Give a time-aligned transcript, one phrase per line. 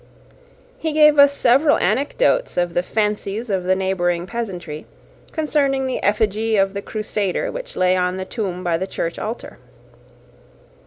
[0.79, 4.87] He gave us several anecdotes of the fancies of the neighbouring peasantry,
[5.31, 9.59] concerning the effigy of the crusader which lay on the tomb by the church altar.